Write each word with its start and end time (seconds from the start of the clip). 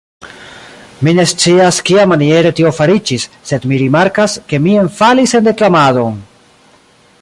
Mi 1.07 1.11
ne 1.17 1.25
scias, 1.31 1.81
kiamaniere 1.89 2.53
tio 2.61 2.71
fariĝis, 2.79 3.29
sed 3.51 3.69
mi 3.73 3.81
rimarkas, 3.85 4.39
ke 4.51 4.63
mi 4.65 4.77
enfalis 4.87 5.39
en 5.41 5.51
deklamadon! 5.51 6.23